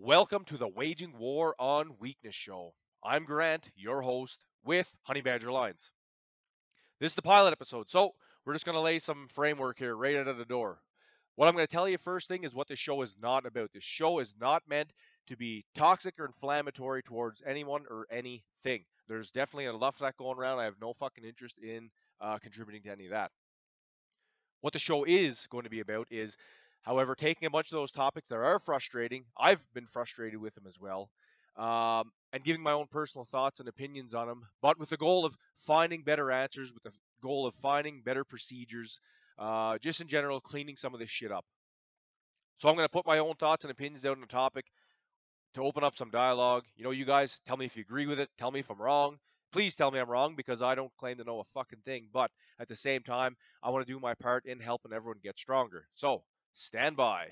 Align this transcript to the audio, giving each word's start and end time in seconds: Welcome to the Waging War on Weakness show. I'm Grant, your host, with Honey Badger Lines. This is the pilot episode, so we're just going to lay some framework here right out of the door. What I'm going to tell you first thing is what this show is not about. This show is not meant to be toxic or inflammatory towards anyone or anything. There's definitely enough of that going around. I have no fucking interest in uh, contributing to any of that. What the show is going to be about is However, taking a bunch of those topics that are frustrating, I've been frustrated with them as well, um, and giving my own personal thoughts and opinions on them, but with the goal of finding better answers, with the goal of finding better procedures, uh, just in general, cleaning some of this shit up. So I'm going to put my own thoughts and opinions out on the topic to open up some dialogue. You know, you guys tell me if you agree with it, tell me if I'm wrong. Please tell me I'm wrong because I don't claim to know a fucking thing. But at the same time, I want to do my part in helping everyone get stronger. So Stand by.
Welcome 0.00 0.44
to 0.44 0.56
the 0.56 0.68
Waging 0.68 1.18
War 1.18 1.56
on 1.58 1.96
Weakness 1.98 2.34
show. 2.34 2.72
I'm 3.02 3.24
Grant, 3.24 3.68
your 3.74 4.00
host, 4.00 4.38
with 4.64 4.88
Honey 5.02 5.22
Badger 5.22 5.50
Lines. 5.50 5.90
This 7.00 7.10
is 7.10 7.16
the 7.16 7.22
pilot 7.22 7.50
episode, 7.50 7.90
so 7.90 8.12
we're 8.46 8.52
just 8.52 8.64
going 8.64 8.76
to 8.76 8.80
lay 8.80 9.00
some 9.00 9.26
framework 9.34 9.76
here 9.76 9.96
right 9.96 10.14
out 10.14 10.28
of 10.28 10.38
the 10.38 10.44
door. 10.44 10.78
What 11.34 11.48
I'm 11.48 11.54
going 11.54 11.66
to 11.66 11.70
tell 11.72 11.88
you 11.88 11.98
first 11.98 12.28
thing 12.28 12.44
is 12.44 12.54
what 12.54 12.68
this 12.68 12.78
show 12.78 13.02
is 13.02 13.16
not 13.20 13.44
about. 13.44 13.72
This 13.74 13.82
show 13.82 14.20
is 14.20 14.36
not 14.40 14.62
meant 14.68 14.92
to 15.26 15.36
be 15.36 15.64
toxic 15.74 16.14
or 16.20 16.26
inflammatory 16.26 17.02
towards 17.02 17.42
anyone 17.44 17.82
or 17.90 18.06
anything. 18.08 18.84
There's 19.08 19.32
definitely 19.32 19.64
enough 19.64 19.96
of 19.96 20.02
that 20.02 20.16
going 20.16 20.38
around. 20.38 20.60
I 20.60 20.64
have 20.64 20.80
no 20.80 20.92
fucking 20.92 21.24
interest 21.24 21.58
in 21.58 21.90
uh, 22.20 22.38
contributing 22.38 22.84
to 22.84 22.92
any 22.92 23.06
of 23.06 23.10
that. 23.10 23.32
What 24.60 24.72
the 24.72 24.78
show 24.78 25.02
is 25.02 25.48
going 25.50 25.64
to 25.64 25.70
be 25.70 25.80
about 25.80 26.06
is 26.12 26.36
However, 26.82 27.14
taking 27.14 27.46
a 27.46 27.50
bunch 27.50 27.70
of 27.72 27.76
those 27.76 27.90
topics 27.90 28.28
that 28.28 28.36
are 28.36 28.58
frustrating, 28.58 29.24
I've 29.38 29.60
been 29.74 29.86
frustrated 29.86 30.40
with 30.40 30.54
them 30.54 30.66
as 30.66 30.78
well, 30.80 31.10
um, 31.56 32.10
and 32.32 32.44
giving 32.44 32.62
my 32.62 32.72
own 32.72 32.86
personal 32.90 33.24
thoughts 33.24 33.60
and 33.60 33.68
opinions 33.68 34.14
on 34.14 34.28
them, 34.28 34.42
but 34.62 34.78
with 34.78 34.88
the 34.88 34.96
goal 34.96 35.24
of 35.24 35.36
finding 35.58 36.02
better 36.02 36.30
answers, 36.30 36.72
with 36.72 36.82
the 36.82 36.92
goal 37.22 37.46
of 37.46 37.54
finding 37.56 38.02
better 38.02 38.24
procedures, 38.24 39.00
uh, 39.38 39.78
just 39.78 40.00
in 40.00 40.08
general, 40.08 40.40
cleaning 40.40 40.76
some 40.76 40.94
of 40.94 41.00
this 41.00 41.10
shit 41.10 41.32
up. 41.32 41.44
So 42.58 42.68
I'm 42.68 42.74
going 42.74 42.86
to 42.86 42.92
put 42.92 43.06
my 43.06 43.18
own 43.18 43.34
thoughts 43.34 43.64
and 43.64 43.70
opinions 43.70 44.04
out 44.04 44.16
on 44.16 44.20
the 44.20 44.26
topic 44.26 44.66
to 45.54 45.62
open 45.62 45.84
up 45.84 45.96
some 45.96 46.10
dialogue. 46.10 46.64
You 46.76 46.84
know, 46.84 46.90
you 46.90 47.04
guys 47.04 47.40
tell 47.46 47.56
me 47.56 47.66
if 47.66 47.76
you 47.76 47.82
agree 47.82 48.06
with 48.06 48.18
it, 48.20 48.28
tell 48.38 48.50
me 48.50 48.60
if 48.60 48.70
I'm 48.70 48.80
wrong. 48.80 49.18
Please 49.52 49.74
tell 49.74 49.90
me 49.90 49.98
I'm 49.98 50.10
wrong 50.10 50.34
because 50.36 50.60
I 50.60 50.74
don't 50.74 50.94
claim 50.98 51.16
to 51.18 51.24
know 51.24 51.40
a 51.40 51.44
fucking 51.54 51.80
thing. 51.84 52.08
But 52.12 52.30
at 52.58 52.68
the 52.68 52.76
same 52.76 53.02
time, 53.02 53.36
I 53.62 53.70
want 53.70 53.86
to 53.86 53.92
do 53.92 53.98
my 53.98 54.14
part 54.14 54.44
in 54.44 54.60
helping 54.60 54.92
everyone 54.92 55.20
get 55.22 55.38
stronger. 55.38 55.86
So 55.94 56.22
Stand 56.60 56.96
by. 56.96 57.28